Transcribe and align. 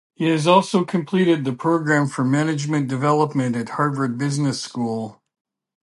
He 0.15 0.25
has 0.29 0.47
also 0.47 0.83
completed 0.83 1.45
the 1.45 1.53
Program 1.53 2.07
for 2.07 2.25
Management 2.25 2.87
Development 2.87 3.55
at 3.55 3.69
Harvard 3.69 4.17
Business 4.17 4.59
School. 4.59 5.21